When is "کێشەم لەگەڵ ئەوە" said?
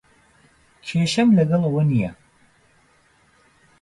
0.87-1.83